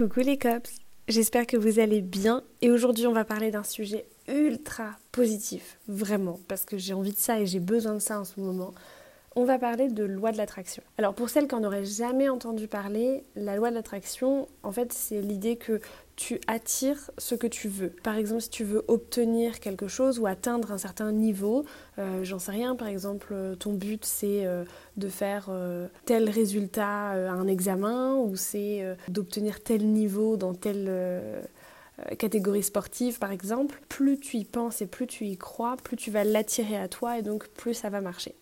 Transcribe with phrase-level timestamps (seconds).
[0.00, 0.76] Coucou les cops,
[1.08, 2.42] j'espère que vous allez bien.
[2.62, 7.18] Et aujourd'hui on va parler d'un sujet ultra positif, vraiment, parce que j'ai envie de
[7.18, 8.72] ça et j'ai besoin de ça en ce moment.
[9.36, 10.82] On va parler de loi de l'attraction.
[10.96, 14.90] Alors pour celles qui n'en auraient jamais entendu parler, la loi de l'attraction, en fait,
[14.94, 15.82] c'est l'idée que
[16.20, 17.88] tu attires ce que tu veux.
[17.88, 21.64] Par exemple, si tu veux obtenir quelque chose ou atteindre un certain niveau,
[21.98, 24.64] euh, j'en sais rien, par exemple, ton but c'est euh,
[24.98, 30.92] de faire euh, tel résultat à un examen ou c'est d'obtenir tel niveau dans telle
[32.18, 36.10] catégorie sportive par exemple, plus tu y penses et plus tu y crois, plus tu
[36.10, 38.34] vas l'attirer à toi et donc plus ça va marcher.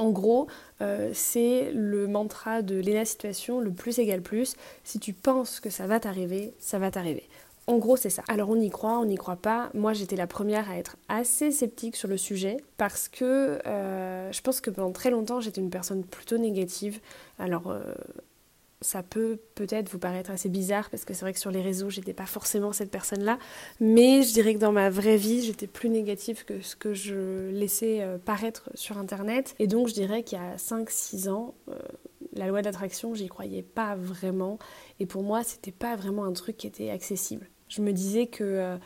[0.00, 0.46] En gros,
[0.80, 4.56] euh, c'est le mantra de Léna Situation, le plus égale plus.
[4.82, 7.28] Si tu penses que ça va t'arriver, ça va t'arriver.
[7.66, 8.22] En gros, c'est ça.
[8.26, 9.68] Alors on y croit, on n'y croit pas.
[9.74, 14.40] Moi, j'étais la première à être assez sceptique sur le sujet parce que euh, je
[14.40, 16.98] pense que pendant très longtemps, j'étais une personne plutôt négative.
[17.38, 17.82] Alors, euh,
[18.82, 21.90] ça peut peut-être vous paraître assez bizarre parce que c'est vrai que sur les réseaux,
[21.90, 23.38] j'étais pas forcément cette personne-là,
[23.78, 27.50] mais je dirais que dans ma vraie vie, j'étais plus négative que ce que je
[27.50, 29.54] laissais euh, paraître sur internet.
[29.58, 31.74] Et donc, je dirais qu'il y a 5-6 ans, euh,
[32.32, 34.58] la loi d'attraction, j'y croyais pas vraiment.
[34.98, 37.50] Et pour moi, c'était pas vraiment un truc qui était accessible.
[37.68, 38.78] Je me disais que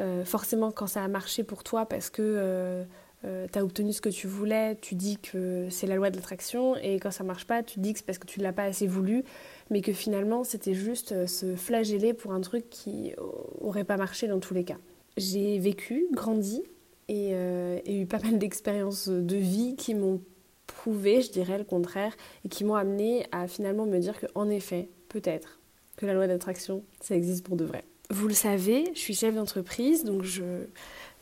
[0.00, 2.86] euh, forcément, quand ça a marché pour toi, parce que
[3.24, 6.16] euh, tu as obtenu ce que tu voulais, tu dis que c'est la loi de
[6.16, 8.52] l'attraction, et quand ça marche pas, tu dis que c'est parce que tu ne l'as
[8.52, 9.24] pas assez voulu,
[9.70, 13.12] mais que finalement c'était juste euh, se flageller pour un truc qui
[13.60, 14.78] aurait pas marché dans tous les cas.
[15.16, 16.62] J'ai vécu, grandi,
[17.10, 20.20] euh, et, eu pas mal d'expériences de vie qui m'ont
[20.66, 24.88] prouvé, je dirais le contraire, et qui m'ont amené à finalement me dire qu'en effet,
[25.08, 25.60] peut-être,
[25.96, 27.84] que la loi d'attraction, ça existe pour de vrai.
[28.10, 30.42] Vous le savez, je suis chef d'entreprise, donc je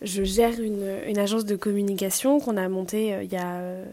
[0.03, 3.85] je gère une, agence de communication qu'on a montée euh, il y a euh,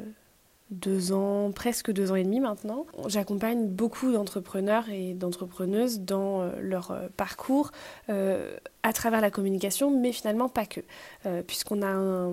[0.69, 2.85] deux ans, presque deux ans et demi maintenant.
[3.07, 7.71] J'accompagne beaucoup d'entrepreneurs et d'entrepreneuses dans euh, leur parcours
[8.07, 10.81] à travers la communication, mais finalement pas que,
[11.43, 12.31] puisqu'on a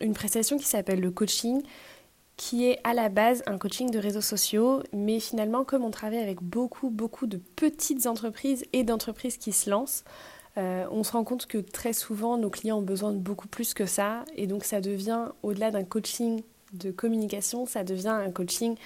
[0.00, 1.62] une prestation qui s'appelle le coaching,
[2.36, 6.20] qui est à la base un coaching de réseaux sociaux, mais finalement comme on travaille
[6.20, 10.04] avec beaucoup, beaucoup de petites entreprises et d'entreprises qui se lancent,
[10.58, 13.74] euh, on se rend compte que très souvent, nos clients ont besoin de beaucoup plus
[13.74, 14.24] que ça.
[14.36, 18.76] Et donc, ça devient, au-delà d'un coaching de communication, ça devient un coaching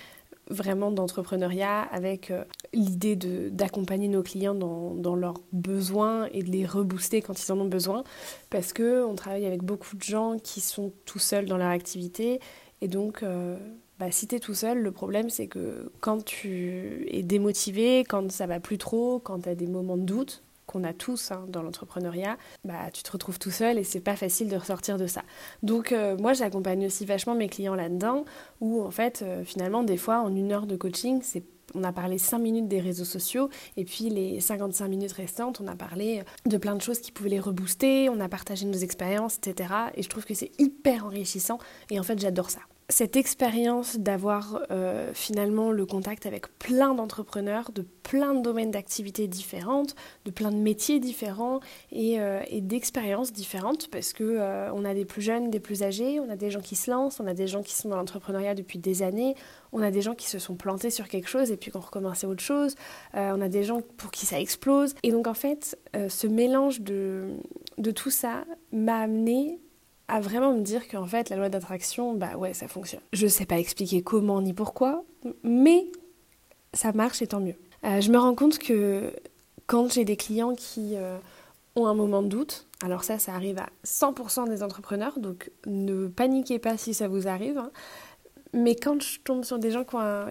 [0.51, 2.45] vraiment d'entrepreneuriat avec euh,
[2.75, 3.17] l'idée
[3.51, 8.05] d'accompagner nos clients dans, leurs besoins et de les rebooster quand ils en ont besoin.
[8.51, 12.41] Parce qu'on travaille avec beaucoup de gens qui sont tout seuls dans leur activité.
[12.83, 13.57] Et donc, euh,
[13.99, 18.31] bah, si tu es tout seul, le problème c'est que quand tu es démotivé, quand
[18.31, 20.44] ça va plus trop, quand tu as des moments de doute,
[20.75, 24.17] qu'on a tous hein, dans l'entrepreneuriat, bah, tu te retrouves tout seul et c'est pas
[24.17, 25.23] facile de ressortir de ça.
[25.63, 28.25] Donc euh, moi j'accompagne aussi vachement mes clients là-dedans
[28.61, 31.45] où en fait euh, finalement des fois en une heure de coaching c'est
[31.77, 35.67] on a parlé 5 minutes des réseaux sociaux et puis les 55 minutes restantes, on
[35.67, 39.39] a parlé de plein de choses qui pouvaient les rebooster, on a partagé nos expériences,
[39.39, 39.75] etc.
[39.97, 41.59] Et je trouve que c'est hyper enrichissant
[41.91, 47.71] et en fait j'adore ça cette expérience d'avoir euh, finalement le contact avec plein d'entrepreneurs
[47.73, 49.95] de plein de domaines d'activités différentes,
[50.27, 55.07] de plein de métiers différents et, euh, d'expériences différentes parce que euh, on a des
[55.07, 57.47] plus jeunes, des plus âgés, on a des gens qui se lancent, on a des
[57.47, 59.35] gens qui sont dans l'entrepreneuriat depuis des années,
[59.73, 61.81] on a des gens qui se sont plantés sur quelque chose et puis qui ont
[61.81, 62.75] recommencé autre chose,
[63.15, 64.95] on a des gens pour qui ça explose.
[65.03, 65.79] Et donc en fait
[66.09, 67.31] ce mélange de,
[67.79, 69.59] de tout ça m'a amené
[70.09, 73.01] à vraiment me dire qu'en fait la loi d'attraction, bah ouais, ça fonctionne.
[73.13, 75.05] Je sais pas expliquer comment ni pourquoi,
[75.43, 75.87] mais
[76.73, 77.57] ça marche et tant mieux.
[77.85, 79.13] Euh, je me rends compte que
[79.67, 81.19] quand j'ai des clients qui euh,
[81.77, 86.07] ont un moment de doute, alors ça, ça arrive à 100% des entrepreneurs, donc ne
[86.07, 87.59] paniquez pas si ça vous arrive.
[87.59, 87.71] Hein.
[88.53, 89.85] mais quand je tombe sur des gens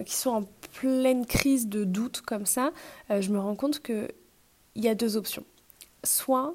[0.04, 0.42] qui, sont en
[0.80, 2.72] pleine crise de doute comme ça,
[3.10, 4.08] euh, je me rends compte qu'il
[4.76, 5.44] y a deux options.
[6.04, 6.54] Soit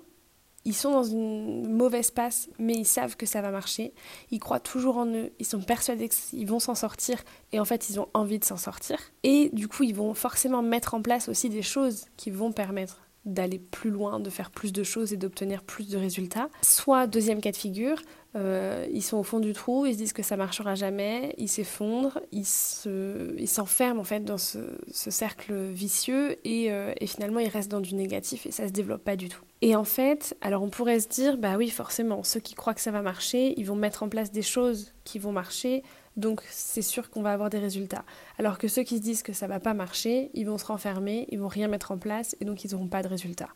[0.65, 3.93] ils sont dans une mauvaise passe, mais ils savent que ça va marcher.
[4.31, 5.31] Ils croient toujours en eux.
[5.39, 7.23] Ils sont persuadés qu'ils vont s'en sortir.
[7.51, 8.99] Et en fait, ils ont envie de s'en sortir.
[9.23, 13.01] Et du coup, ils vont forcément mettre en place aussi des choses qui vont permettre
[13.25, 16.49] d'aller plus loin, de faire plus de choses et d'obtenir plus de résultats.
[16.61, 18.01] Soit, deuxième cas de figure,
[18.35, 21.47] euh, ils sont au fond du trou, ils se disent que ça marchera jamais, ils
[21.47, 24.59] s'effondrent, ils s'enferment en fait dans ce,
[24.91, 29.03] cercle vicieux et, euh, et, finalement ils restent dans du négatif et ça se développe
[29.03, 29.41] pas du tout.
[29.61, 32.81] Et en fait, alors on pourrait se dire, bah oui forcément, ceux qui croient que
[32.81, 35.81] ça va marcher, ils vont mettre en place des choses qui vont marcher,
[36.15, 38.03] donc c'est sûr qu'on va avoir des résultats.
[38.37, 41.25] Alors que ceux qui se disent que ça va pas marcher, ils vont se renfermer,
[41.29, 43.49] ils vont rien mettre en place et donc ils n'auront pas de résultats.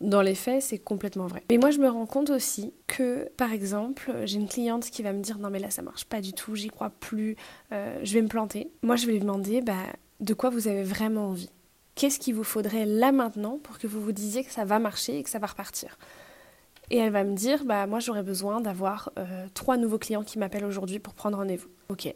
[0.00, 1.42] Dans les faits, c'est complètement vrai.
[1.50, 5.12] Mais moi, je me rends compte aussi que, par exemple, j'ai une cliente qui va
[5.12, 7.36] me dire non mais là ça marche pas du tout, j'y crois plus,
[7.72, 8.70] euh, je vais me planter.
[8.82, 9.74] Moi, je vais lui demander bah,
[10.20, 11.50] de quoi vous avez vraiment envie?
[11.94, 15.18] Qu'est-ce qu'il vous faudrait là maintenant pour que vous vous disiez que ça va marcher
[15.18, 15.96] et que ça va repartir?
[16.90, 20.38] Et elle va me dire, bah moi j'aurais besoin d'avoir euh, trois nouveaux clients qui
[20.38, 21.68] m'appellent aujourd'hui pour prendre rendez-vous.
[21.88, 22.14] Ok.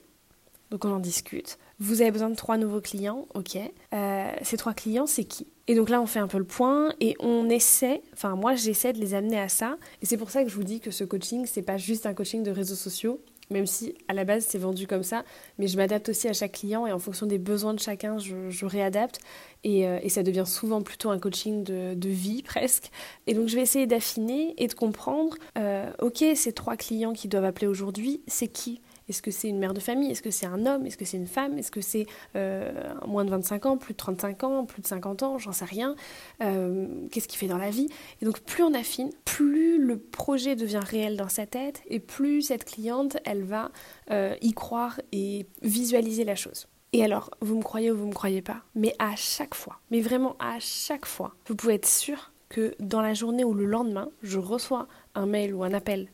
[0.71, 1.59] Donc on en discute.
[1.79, 3.56] Vous avez besoin de trois nouveaux clients, ok.
[3.94, 5.47] Euh, ces trois clients, c'est qui?
[5.70, 8.93] Et donc là, on fait un peu le point et on essaie, enfin moi j'essaie
[8.93, 9.76] de les amener à ça.
[10.02, 12.12] Et c'est pour ça que je vous dis que ce coaching, c'est pas juste un
[12.12, 13.20] coaching de réseaux sociaux,
[13.50, 15.22] même si à la base c'est vendu comme ça,
[15.58, 18.67] mais je m'adapte aussi à chaque client et en fonction des besoins de chacun, je,
[18.67, 19.20] réadapte
[19.62, 22.90] et, euh, et, ça devient souvent plutôt un coaching de, de, vie presque.
[23.28, 27.28] Et donc je vais essayer d'affiner et de comprendre, euh, ok, ces trois clients qui
[27.28, 28.81] doivent appeler aujourd'hui, c'est qui?
[29.10, 30.10] Est-ce que c'est une mère de famille?
[30.12, 30.86] Est-ce que c'est un homme?
[30.86, 31.58] Est-ce que c'est une femme?
[31.58, 32.72] Est-ce que c'est euh,
[33.08, 35.38] moins de 25 ans, plus de 35 ans, plus de 50 ans?
[35.38, 35.96] J'en sais rien.
[36.42, 37.88] Euh, qu'est-ce qu'il fait dans la vie?
[38.22, 42.42] Et donc plus on affine, plus le projet devient réel dans sa tête et plus
[42.42, 43.72] cette cliente, elle va
[44.12, 46.68] euh, y croire et visualiser la chose.
[46.92, 50.00] Et alors, vous me croyez ou vous me croyez pas, mais à chaque fois, mais
[50.00, 54.08] vraiment à chaque fois, vous pouvez être sûr que dans la journée ou le lendemain,
[54.22, 54.86] je reçois
[55.16, 56.08] un mail ou un appel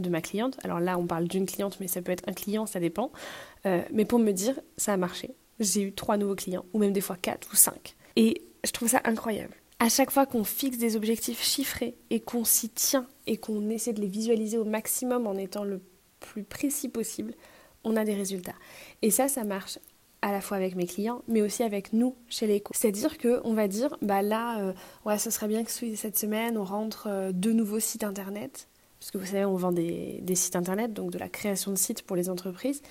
[0.00, 0.58] de ma cliente.
[0.64, 3.10] Alors là, on parle d'une cliente, mais ça peut être un client, ça dépend.
[3.66, 5.30] Euh, mais pour me dire, ça a marché.
[5.58, 7.96] J'ai eu trois nouveaux clients, ou même des fois quatre ou cinq.
[8.16, 9.54] Et je trouve ça incroyable.
[9.78, 13.94] À chaque fois qu'on fixe des objectifs chiffrés et qu'on s'y tient et qu'on essaie
[13.94, 15.80] de les visualiser au maximum en étant le
[16.20, 17.34] plus précis possible,
[17.84, 18.54] on a des résultats.
[19.00, 19.78] Et ça, ça marche
[20.22, 22.72] à la fois avec mes clients, mais aussi avec nous chez l'éco.
[22.76, 24.72] C'est-à-dire qu'on va dire, bah là, euh,
[25.06, 28.68] ouais, ce serait bien que cette semaine, on rentre euh, deux nouveaux sites internet
[29.00, 32.02] parce que vous savez, on vend des, sites internet, donc de la création de sites
[32.02, 32.82] pour les entreprises.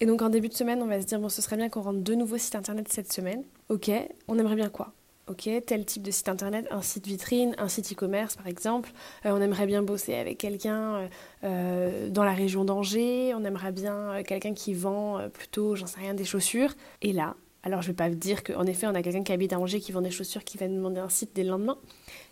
[0.00, 1.80] Et donc en début de semaine, on va se dire, bon, ce serait bien qu'on
[1.80, 3.42] rentre deux nouveaux sites internet cette semaine.
[3.70, 3.90] Ok,
[4.28, 4.92] on aimerait bien quoi?
[5.28, 8.92] Ok, tel type de site internet, un site vitrine, un site e-commerce par exemple.
[9.24, 11.08] Euh, on aimerait bien bosser avec quelqu'un euh,
[11.42, 13.34] euh, dans la région d'Angers.
[13.34, 16.74] On aimerait bien quelqu'un qui vend plutôt, j'en sais rien, des chaussures.
[17.02, 19.32] Et là, alors je ne vais pas vous dire qu'en effet, on a quelqu'un qui
[19.32, 21.50] habite à Angers qui vend des chaussures qui va nous demander un site dès le
[21.50, 21.78] lendemain.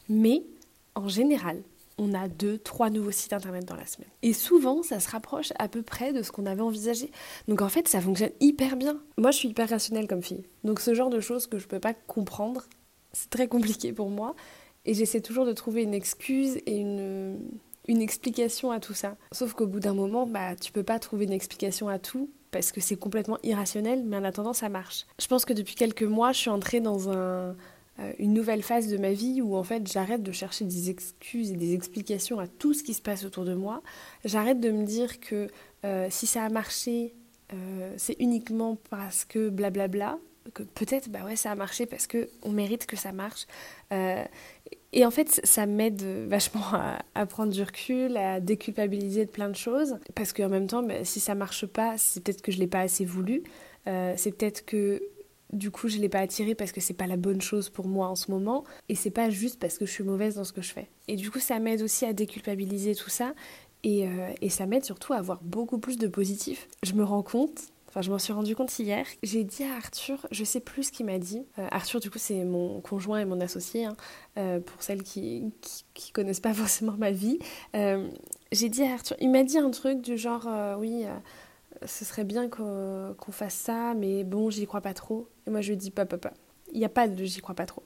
[0.09, 0.45] Mais
[0.95, 1.63] en général,
[1.99, 4.09] on a deux, trois nouveaux sites internet dans la semaine.
[4.23, 7.11] Et souvent, ça se rapproche à peu près de ce qu'on avait envisagé.
[7.49, 9.01] Donc en fait, ça fonctionne hyper bien.
[9.17, 10.45] Moi, je suis hyper rationnelle comme fille.
[10.65, 12.65] Donc ce genre de choses que je peux pas comprendre,
[13.13, 14.35] c'est très compliqué pour moi.
[14.87, 17.39] Et j'essaie toujours de trouver une excuse et une,
[17.89, 19.17] une explication à tout ça.
[19.33, 22.71] Sauf qu'au bout d'un moment, bah, tu peux pas trouver une explication à tout parce
[22.71, 25.07] que c'est complètement irrationnel, mais en attendant, ça marche.
[25.21, 27.57] Je pense que depuis quelques mois, je suis entrée dans un,
[28.19, 31.57] une nouvelle phase de ma vie où en fait j'arrête de chercher des excuses et
[31.57, 33.83] des explications à tout ce qui se passe autour de moi.
[34.25, 35.49] J'arrête de me dire que
[35.85, 37.15] euh, si ça a marché,
[37.53, 40.19] euh, c'est uniquement parce que blablabla.
[40.53, 43.47] Que peut-être bah ouais ça a marché parce que on mérite que ça marche.
[43.91, 46.61] et en fait ça m'aide vachement
[47.15, 49.97] à, prendre du recul, à déculpabiliser de plein de choses.
[50.15, 52.81] Parce qu'en même temps, bah, si ça marche pas, c'est peut-être que je l'ai pas
[52.81, 53.43] assez voulu.
[53.87, 55.01] c'est peut-être que
[55.55, 58.09] du coup je l'ai pas attiré parce que c'est pas la bonne chose pour moi
[58.09, 60.63] en ce moment et c'est pas juste parce que je suis mauvaise dans ce que
[60.63, 60.89] je fais.
[61.09, 63.35] Et du coup ça m'aide aussi à déculpabiliser tout ça
[63.83, 66.69] et, euh, et ça m'aide surtout à avoir beaucoup plus de positif.
[66.83, 70.27] Je me rends compte, enfin je m'en suis rendu compte hier, j'ai dit à Arthur,
[70.31, 71.43] je sais plus ce qu'il m'a dit.
[71.59, 73.97] Euh, Arthur du coup c'est mon conjoint et mon associé, hein,
[74.39, 75.53] euh, pour celles qui,
[75.95, 77.39] qui, connaissent pas forcément ma vie.
[78.53, 80.49] j'ai dit à Arthur, il m'a dit un truc du genre
[80.79, 81.05] oui
[81.85, 85.29] ce serait bien qu'on fasse ça, mais bon, j'y crois pas trop.
[85.47, 86.33] Et moi, je dis, pas, pas, pas.
[86.73, 87.83] Il n'y a pas de j'y crois pas trop.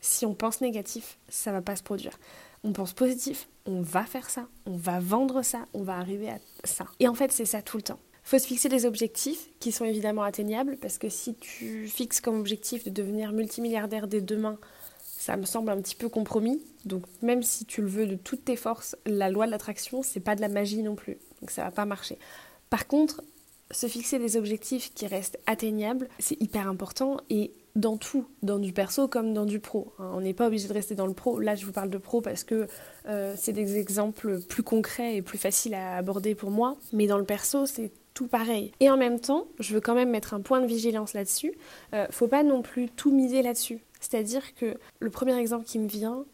[0.00, 2.18] Si on pense négatif, ça va pas se produire.
[2.64, 6.38] On pense positif, on va faire ça, on va vendre ça, on va arriver à
[6.64, 6.86] ça.
[7.00, 7.98] Et en fait, c'est ça tout le temps.
[8.24, 12.38] Faut se fixer des objectifs qui sont évidemment atteignables parce que si tu fixes comme
[12.38, 14.58] objectif de devenir multimilliardaire dès demain,
[14.98, 16.62] ça me semble un petit peu compromis.
[16.84, 20.20] Donc même si tu le veux de toutes tes forces, la loi de l'attraction, c'est
[20.20, 21.18] pas de la magie non plus.
[21.40, 22.16] Donc ça va pas marcher.
[22.72, 23.22] Par contre,
[23.70, 28.72] se fixer des objectifs qui restent atteignables, c'est hyper important et dans tout, dans du
[28.72, 29.92] perso comme dans du pro.
[29.98, 30.10] Hein.
[30.14, 31.38] On n'est pas obligé de rester dans le pro.
[31.38, 32.66] Là, je vous parle de pro parce que
[33.08, 36.78] euh, c'est des exemples plus concrets et plus faciles à aborder pour moi.
[36.94, 38.72] Mais dans le perso, c'est tout pareil.
[38.80, 41.52] Et en même temps, je veux quand même mettre un point de vigilance là-dessus.
[41.92, 43.80] Euh, faut pas non plus tout miser là-dessus.
[44.00, 46.24] C'est-à-dire que le premier exemple qui me vient,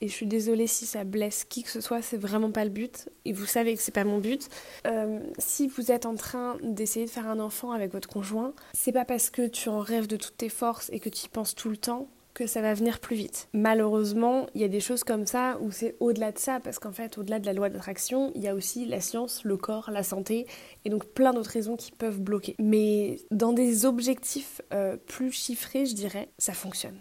[0.00, 2.70] et je suis désolée si ça blesse qui que ce soit, c'est vraiment pas le
[2.70, 4.48] but, et vous savez que c'est pas mon but.
[4.86, 8.92] Euh, si vous êtes en train d'essayer de faire un enfant avec votre conjoint, c'est
[8.92, 11.54] pas parce que tu en rêves de toutes tes forces et que tu y penses
[11.54, 13.48] tout le temps que ça va venir plus vite.
[13.52, 16.92] Malheureusement, il y a des choses comme ça où c'est au-delà de ça, parce qu'en
[16.92, 20.02] fait, au-delà de la loi d'attraction, il y a aussi la science, le corps, la
[20.02, 20.46] santé,
[20.84, 22.54] et donc plein d'autres raisons qui peuvent bloquer.
[22.58, 26.98] Mais dans des objectifs euh, plus chiffrés, je dirais, ça fonctionne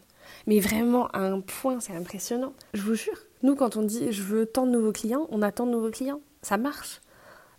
[0.47, 2.53] mais vraiment à un point, c'est impressionnant.
[2.73, 5.51] Je vous jure, nous quand on dit je veux tant de nouveaux clients, on a
[5.51, 7.01] tant de nouveaux clients, ça marche.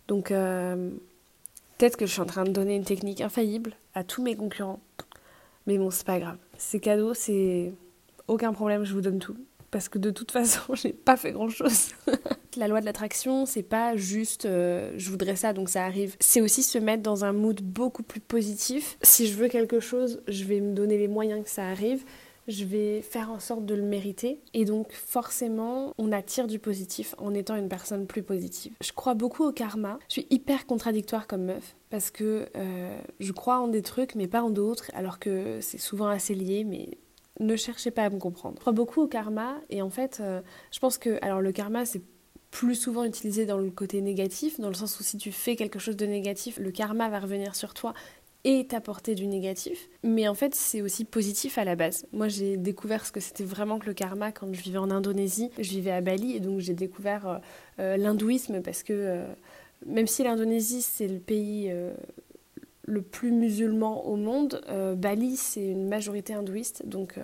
[0.07, 0.89] Donc euh,
[1.77, 4.79] peut-être que je suis en train de donner une technique infaillible à tous mes concurrents.
[5.67, 6.37] Mais bon, c'est pas grave.
[6.57, 7.73] C'est cadeau, c'est
[8.27, 9.37] aucun problème, je vous donne tout.
[9.69, 11.89] Parce que de toute façon, j'ai pas fait grand chose.
[12.57, 16.15] la loi de l'attraction, c'est pas juste euh, je voudrais ça donc ça arrive.
[16.19, 18.97] C'est aussi se mettre dans un mood beaucoup plus positif.
[19.01, 22.03] Si je veux quelque chose, je vais me donner les moyens que ça arrive
[22.47, 24.39] je vais faire en sorte de le mériter.
[24.53, 28.73] Et donc forcément, on attire du positif en étant une personne plus positive.
[28.81, 29.99] Je crois beaucoup au karma.
[30.07, 34.27] Je suis hyper contradictoire comme meuf parce que euh, je crois en des trucs mais
[34.27, 36.97] pas en d'autres, alors que c'est souvent assez lié, mais
[37.39, 38.55] ne cherchez pas à me comprendre.
[38.57, 41.85] Je crois beaucoup au karma et en fait, euh, je pense que alors le karma
[41.85, 42.01] c'est
[42.51, 45.79] plus souvent utilisé dans le côté négatif, dans le sens où si tu fais quelque
[45.79, 47.93] chose de négatif, le karma va revenir sur toi
[48.43, 49.89] et t'apporter du négatif.
[50.03, 52.05] Mais en fait, c'est aussi positif à la base.
[52.11, 55.51] Moi, j'ai découvert ce que c'était vraiment que le karma quand je vivais en Indonésie.
[55.59, 57.37] Je vivais à Bali et donc j'ai découvert euh,
[57.79, 59.25] euh, l'hindouisme parce que euh,
[59.85, 61.73] même si l'Indonésie, c'est le pays
[62.85, 64.61] le plus musulman au monde,
[64.95, 66.85] Bali, c'est une majorité hindouiste.
[66.85, 67.15] Donc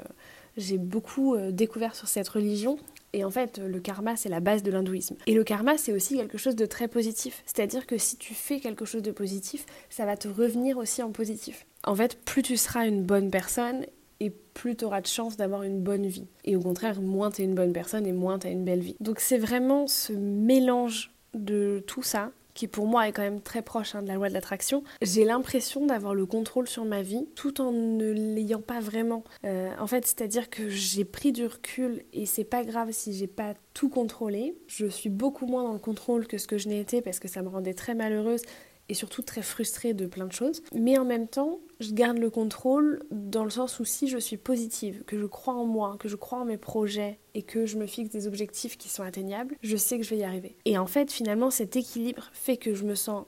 [0.55, 2.79] j'ai beaucoup découvert sur cette religion
[3.13, 5.15] et en fait, le karma, c'est la base de l'hindouisme.
[5.27, 7.41] Et le karma, c'est aussi quelque chose de très positif.
[7.45, 11.11] C'est-à-dire que si tu fais quelque chose de positif, ça va te revenir aussi en
[11.11, 11.65] positif.
[11.83, 13.85] En fait, plus tu seras une bonne personne
[14.19, 16.27] et plus tu auras de chance d'avoir une bonne vie.
[16.43, 18.81] Et au contraire, moins tu es une bonne personne et moins tu as une belle
[18.81, 18.95] vie.
[18.99, 23.61] Donc c'est vraiment ce mélange de tout ça qui pour moi est quand même très
[23.61, 27.27] proche hein, de la loi de l'attraction, j'ai l'impression d'avoir le contrôle sur ma vie
[27.35, 29.23] tout en ne l'ayant pas vraiment.
[29.45, 33.27] Euh, en fait, c'est-à-dire que j'ai pris du recul et c'est pas grave si j'ai
[33.27, 34.57] pas tout contrôlé.
[34.65, 37.27] Je suis beaucoup moins dans le contrôle que ce que je n'ai été parce que
[37.27, 38.41] ça me rendait très malheureuse
[38.89, 40.61] et surtout très frustrée de plein de choses.
[40.73, 44.37] Mais en même temps, je garde le contrôle dans le sens où si je suis
[44.37, 47.77] positive, que je crois en moi, que je crois en mes projets et que je
[47.77, 50.55] me fixe des objectifs qui sont atteignables, je sais que je vais y arriver.
[50.65, 53.25] Et en fait, finalement, cet équilibre fait que je me sens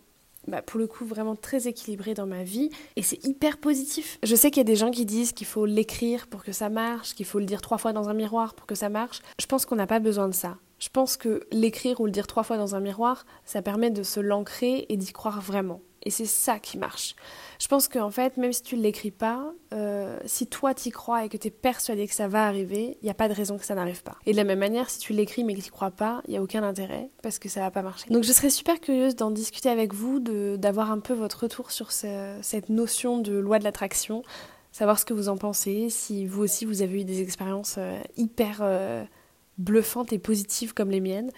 [0.48, 4.18] bah, pour le coup vraiment très équilibrée dans ma vie et c'est hyper positif.
[4.24, 6.70] Je sais qu'il y a des gens qui disent qu'il faut l'écrire pour que ça
[6.70, 9.22] marche, qu'il faut le dire trois fois dans un miroir pour que ça marche.
[9.40, 10.58] Je pense qu'on n'a pas besoin de ça.
[10.80, 14.04] Je pense que l'écrire ou le dire trois fois dans un miroir, ça permet de
[14.04, 15.82] se l'ancrer et d'y croire vraiment.
[16.04, 17.16] Et c'est ça qui marche.
[17.60, 21.26] Je pense qu'en fait, même si tu ne l'écris pas, euh, si toi t'y crois
[21.26, 23.58] et que tu es persuadé que ça va arriver, il n'y a pas de raison
[23.58, 24.16] que ça n'arrive pas.
[24.26, 26.38] Et de la même manière, si tu l'écris mais que tu crois pas, il n'y
[26.38, 28.10] a aucun intérêt parce que ça va pas marcher.
[28.10, 31.92] Donc je serais super curieuse d'en discuter avec vous, d'avoir un peu votre retour sur
[31.92, 34.24] cette notion de loi de l'attraction,
[34.72, 38.00] savoir ce que vous en pensez, si vous aussi vous avez eu des expériences euh,
[38.16, 38.60] hyper...
[38.62, 39.04] Euh,
[39.60, 41.32] bluffantes et positives comme les miennes.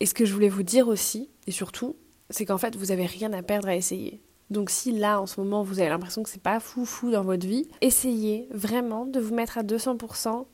[0.00, 1.94] Et ce que je voulais vous dire aussi, et surtout,
[2.30, 4.20] c'est qu'en fait, vous n'avez rien à perdre à essayer.
[4.50, 7.22] Donc si là, en ce moment, vous avez l'impression que c'est pas fou fou dans
[7.22, 10.46] votre vie, essayez vraiment de vous mettre à 200%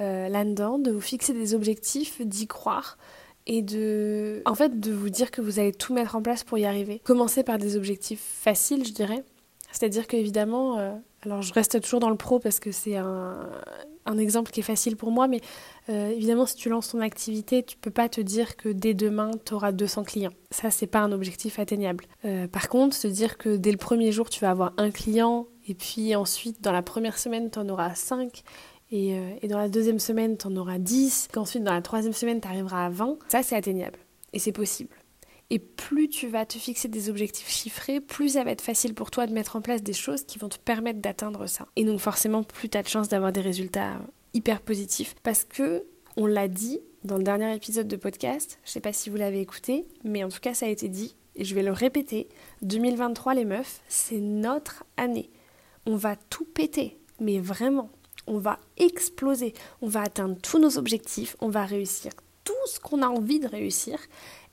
[0.00, 2.98] euh, là-dedans, de vous fixer des objectifs, d'y croire
[3.46, 6.58] et de, en fait, de vous dire que vous allez tout mettre en place pour
[6.58, 7.00] y arriver.
[7.04, 9.24] Commencez par des objectifs faciles, je dirais.
[9.72, 13.48] C'est-à-dire qu'évidemment, euh, alors je reste toujours dans le pro parce que c'est un,
[14.18, 15.40] exemple qui est facile pour moi, mais
[15.90, 19.30] euh, évidemment, si tu lances ton activité, tu peux pas te dire que dès demain,
[19.44, 20.32] tu auras 200 clients.
[20.50, 22.04] Ça, c'est pas un objectif atteignable.
[22.24, 25.46] Euh, par contre, se dire que dès le premier jour, tu vas avoir un client,
[25.68, 28.42] et puis ensuite, dans la première semaine, tu en auras 5,
[28.90, 32.14] et, euh, et, dans la deuxième semaine, tu en auras 10, qu'ensuite, dans la troisième
[32.14, 33.98] semaine, tu arriveras à 20, ça, c'est atteignable.
[34.32, 34.94] Et c'est possible.
[35.50, 39.10] Et plus tu vas te fixer des objectifs chiffrés, plus ça va être facile pour
[39.10, 41.66] toi de mettre en place des choses qui vont te permettre d'atteindre ça.
[41.76, 43.98] Et donc forcément, plus tu as de chances d'avoir des résultats
[44.34, 45.14] hyper positifs.
[45.22, 45.84] Parce que,
[46.16, 49.40] on l'a dit dans le dernier épisode de podcast, je sais pas si vous l'avez
[49.40, 52.28] écouté, mais en tout cas ça a été dit, et je vais le répéter,
[52.62, 55.30] 2023 les meufs, c'est notre année.
[55.86, 57.90] On va tout péter, mais vraiment,
[58.26, 62.12] on va exploser, on va atteindre tous nos objectifs, on va réussir
[62.44, 63.98] tout ce qu'on a envie de réussir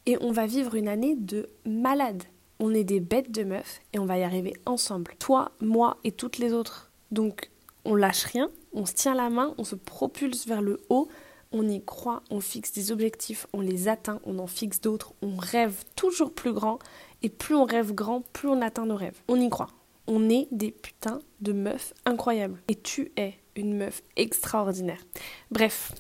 [0.06, 2.24] et on va vivre une année de malade.
[2.60, 5.14] On est des bêtes de meufs et on va y arriver ensemble.
[5.20, 6.92] Toi, moi et toutes les autres.
[7.12, 7.52] Donc
[7.84, 11.08] on lâche rien, on se tient la main, on se propulse vers le haut,
[11.52, 15.36] on y croit, on fixe des objectifs, on les atteint, on en fixe d'autres, on
[15.38, 16.80] rêve toujours plus grand
[17.22, 19.20] et plus on rêve grand, plus on atteint nos rêves.
[19.28, 19.70] On y croit.
[20.08, 22.62] On est des putains de meufs incroyables.
[22.68, 25.04] Et tu es une meuf extraordinaire.
[25.50, 25.94] Bref,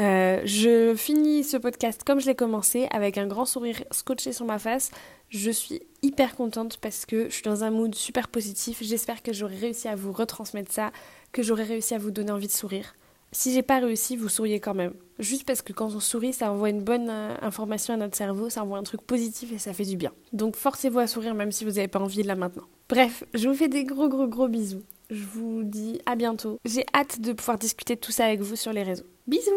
[0.00, 4.46] euh, je finis ce podcast comme je l'ai commencé, avec un grand sourire scotché sur
[4.46, 4.90] ma face.
[5.28, 8.78] Je suis hyper contente parce que je suis dans un mood super positif.
[8.82, 10.92] J'espère que j'aurai réussi à vous retransmettre ça,
[11.32, 12.94] que j'aurai réussi à vous donner envie de sourire.
[13.34, 14.92] Si j'ai pas réussi, vous souriez quand même.
[15.18, 18.50] Juste parce que quand on sourit, ça envoie une bonne euh, information à notre cerveau,
[18.50, 20.12] ça envoie un truc positif et ça fait du bien.
[20.34, 22.64] Donc forcez-vous à sourire même si vous n'avez pas envie là maintenant.
[22.90, 24.82] Bref, je vous fais des gros gros gros bisous.
[25.12, 26.58] Je vous dis à bientôt.
[26.64, 29.04] J'ai hâte de pouvoir discuter de tout ça avec vous sur les réseaux.
[29.26, 29.50] Bisous